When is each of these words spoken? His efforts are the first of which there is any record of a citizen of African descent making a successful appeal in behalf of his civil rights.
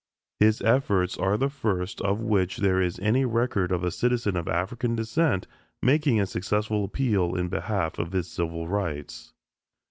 His 0.39 0.63
efforts 0.63 1.15
are 1.15 1.37
the 1.37 1.47
first 1.51 2.01
of 2.01 2.19
which 2.19 2.57
there 2.57 2.81
is 2.81 2.97
any 2.97 3.23
record 3.23 3.71
of 3.71 3.83
a 3.83 3.91
citizen 3.91 4.35
of 4.35 4.47
African 4.47 4.95
descent 4.95 5.45
making 5.79 6.19
a 6.19 6.25
successful 6.25 6.83
appeal 6.83 7.35
in 7.35 7.49
behalf 7.49 7.99
of 7.99 8.11
his 8.11 8.27
civil 8.27 8.67
rights. 8.67 9.33